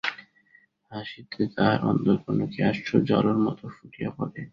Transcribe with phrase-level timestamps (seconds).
[0.91, 4.41] হাসিতে তাহার অন্তঃকরণ কী আশ্চর্য আলোর মতো ফুটিয়া পড়ে!